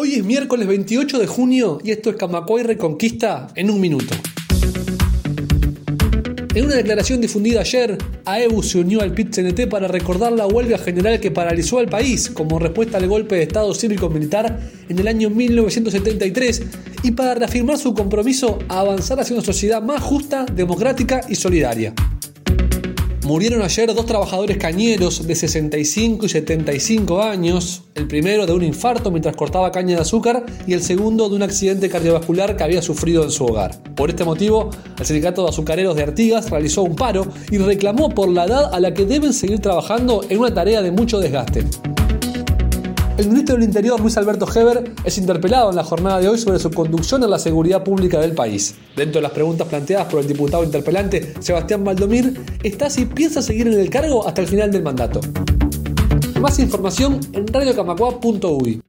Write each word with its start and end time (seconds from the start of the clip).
Hoy 0.00 0.14
es 0.14 0.24
miércoles 0.24 0.68
28 0.68 1.18
de 1.18 1.26
junio 1.26 1.80
y 1.82 1.90
esto 1.90 2.10
es 2.10 2.14
Camacuay 2.14 2.62
Reconquista 2.62 3.48
en 3.56 3.68
un 3.68 3.80
minuto. 3.80 4.14
En 6.54 6.66
una 6.66 6.76
declaración 6.76 7.20
difundida 7.20 7.62
ayer, 7.62 7.98
AEBU 8.24 8.62
se 8.62 8.78
unió 8.78 9.00
al 9.00 9.12
PIT-CNT 9.12 9.68
para 9.68 9.88
recordar 9.88 10.30
la 10.30 10.46
huelga 10.46 10.78
general 10.78 11.18
que 11.18 11.32
paralizó 11.32 11.80
al 11.80 11.88
país 11.88 12.30
como 12.30 12.60
respuesta 12.60 12.98
al 12.98 13.08
golpe 13.08 13.34
de 13.34 13.42
Estado 13.42 13.74
cívico-militar 13.74 14.60
en 14.88 15.00
el 15.00 15.08
año 15.08 15.30
1973 15.30 16.62
y 17.02 17.10
para 17.10 17.34
reafirmar 17.34 17.76
su 17.76 17.92
compromiso 17.92 18.60
a 18.68 18.78
avanzar 18.78 19.18
hacia 19.18 19.34
una 19.34 19.44
sociedad 19.44 19.82
más 19.82 20.00
justa, 20.00 20.46
democrática 20.46 21.22
y 21.28 21.34
solidaria. 21.34 21.92
Murieron 23.28 23.60
ayer 23.60 23.92
dos 23.94 24.06
trabajadores 24.06 24.56
cañeros 24.56 25.26
de 25.26 25.34
65 25.34 26.24
y 26.24 26.28
75 26.30 27.22
años, 27.22 27.82
el 27.94 28.08
primero 28.08 28.46
de 28.46 28.54
un 28.54 28.64
infarto 28.64 29.10
mientras 29.10 29.36
cortaba 29.36 29.70
caña 29.70 29.96
de 29.96 30.00
azúcar 30.00 30.46
y 30.66 30.72
el 30.72 30.80
segundo 30.80 31.28
de 31.28 31.36
un 31.36 31.42
accidente 31.42 31.90
cardiovascular 31.90 32.56
que 32.56 32.64
había 32.64 32.80
sufrido 32.80 33.24
en 33.24 33.30
su 33.30 33.44
hogar. 33.44 33.82
Por 33.94 34.08
este 34.08 34.24
motivo, 34.24 34.70
el 34.98 35.04
sindicato 35.04 35.42
de 35.42 35.50
azucareros 35.50 35.94
de 35.94 36.04
Artigas 36.04 36.48
realizó 36.48 36.82
un 36.84 36.96
paro 36.96 37.26
y 37.50 37.58
reclamó 37.58 38.08
por 38.08 38.30
la 38.30 38.46
edad 38.46 38.74
a 38.74 38.80
la 38.80 38.94
que 38.94 39.04
deben 39.04 39.34
seguir 39.34 39.58
trabajando 39.58 40.24
en 40.26 40.38
una 40.38 40.54
tarea 40.54 40.80
de 40.80 40.90
mucho 40.90 41.20
desgaste. 41.20 41.66
El 43.18 43.26
ministro 43.26 43.56
del 43.56 43.64
Interior, 43.64 44.00
Luis 44.00 44.16
Alberto 44.16 44.46
Heber, 44.48 44.92
es 45.02 45.18
interpelado 45.18 45.70
en 45.70 45.76
la 45.76 45.82
jornada 45.82 46.20
de 46.20 46.28
hoy 46.28 46.38
sobre 46.38 46.60
su 46.60 46.70
conducción 46.70 47.20
en 47.24 47.30
la 47.30 47.40
seguridad 47.40 47.82
pública 47.82 48.20
del 48.20 48.32
país. 48.32 48.76
Dentro 48.94 49.18
de 49.18 49.22
las 49.22 49.32
preguntas 49.32 49.66
planteadas 49.66 50.06
por 50.06 50.20
el 50.20 50.28
diputado 50.28 50.62
interpelante 50.62 51.34
Sebastián 51.40 51.82
Valdomir, 51.82 52.40
está 52.62 52.88
si 52.88 53.06
piensa 53.06 53.42
seguir 53.42 53.66
en 53.66 53.80
el 53.80 53.90
cargo 53.90 54.24
hasta 54.24 54.40
el 54.40 54.46
final 54.46 54.70
del 54.70 54.84
mandato. 54.84 55.20
Más 56.40 56.60
información 56.60 57.18
en 57.32 57.48
radiocamacua.uy. 57.48 58.82